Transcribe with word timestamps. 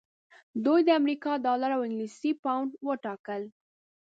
دوی 0.65 0.79
د 0.85 0.89
امریکا 1.01 1.31
ډالر 1.45 1.71
او 1.75 1.81
انګلیسي 1.87 2.31
پونډ 2.41 2.69
وټاکل. 2.87 3.41